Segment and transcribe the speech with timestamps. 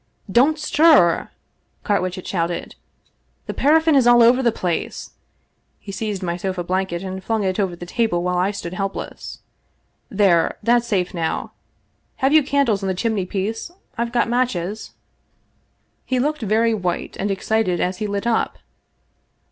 [0.39, 1.29] "Don't stir!"
[1.85, 2.73] Carwitchet shouted."
[3.45, 5.15] The paraffin is all over the place 1"
[5.85, 9.41] He seized my sofa blanket, and flung it over the table while I stood helpless."
[10.21, 11.51] There, that's safe now.
[12.15, 13.69] Have you candles on the chimney piece?
[13.95, 14.93] I've got matches."
[16.03, 18.57] He looked very white and excited as he lit up.